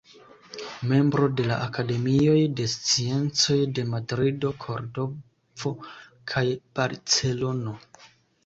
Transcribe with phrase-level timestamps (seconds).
[0.91, 5.75] Membro de la Akademioj de Sciencoj de Madrido, Kordovo
[6.33, 6.45] kaj
[6.81, 7.77] Barcelono.